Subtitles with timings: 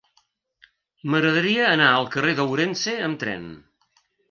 [1.11, 3.49] M'agradaria anar al carrer d'Ourense amb tren.